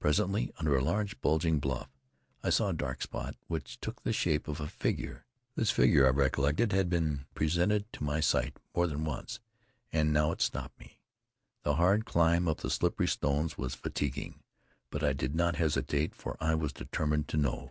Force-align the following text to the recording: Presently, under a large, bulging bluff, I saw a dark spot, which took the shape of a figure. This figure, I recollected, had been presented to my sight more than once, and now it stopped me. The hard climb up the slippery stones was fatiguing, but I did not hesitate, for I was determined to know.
Presently, 0.00 0.52
under 0.58 0.76
a 0.76 0.82
large, 0.82 1.20
bulging 1.20 1.60
bluff, 1.60 1.88
I 2.42 2.50
saw 2.50 2.70
a 2.70 2.72
dark 2.72 3.00
spot, 3.00 3.36
which 3.46 3.78
took 3.78 4.02
the 4.02 4.12
shape 4.12 4.48
of 4.48 4.58
a 4.60 4.66
figure. 4.66 5.24
This 5.54 5.70
figure, 5.70 6.04
I 6.04 6.10
recollected, 6.10 6.72
had 6.72 6.90
been 6.90 7.26
presented 7.32 7.86
to 7.92 8.02
my 8.02 8.18
sight 8.18 8.56
more 8.74 8.88
than 8.88 9.04
once, 9.04 9.38
and 9.92 10.12
now 10.12 10.32
it 10.32 10.40
stopped 10.42 10.80
me. 10.80 10.98
The 11.62 11.76
hard 11.76 12.04
climb 12.06 12.48
up 12.48 12.58
the 12.58 12.70
slippery 12.70 13.06
stones 13.06 13.56
was 13.56 13.76
fatiguing, 13.76 14.40
but 14.90 15.04
I 15.04 15.12
did 15.12 15.36
not 15.36 15.54
hesitate, 15.54 16.12
for 16.12 16.36
I 16.40 16.56
was 16.56 16.72
determined 16.72 17.28
to 17.28 17.36
know. 17.36 17.70